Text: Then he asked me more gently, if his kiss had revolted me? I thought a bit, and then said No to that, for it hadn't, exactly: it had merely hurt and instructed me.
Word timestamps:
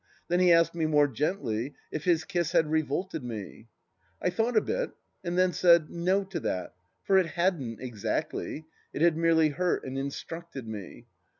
Then 0.29 0.39
he 0.39 0.51
asked 0.51 0.73
me 0.73 0.87
more 0.87 1.07
gently, 1.07 1.75
if 1.91 2.05
his 2.05 2.23
kiss 2.25 2.53
had 2.53 2.71
revolted 2.71 3.23
me? 3.23 3.67
I 4.19 4.31
thought 4.31 4.57
a 4.57 4.61
bit, 4.61 4.89
and 5.23 5.37
then 5.37 5.53
said 5.53 5.91
No 5.91 6.23
to 6.23 6.39
that, 6.39 6.73
for 7.03 7.19
it 7.19 7.27
hadn't, 7.27 7.79
exactly: 7.79 8.65
it 8.93 9.03
had 9.03 9.15
merely 9.15 9.49
hurt 9.49 9.85
and 9.85 9.99
instructed 9.99 10.67
me. 10.67 11.05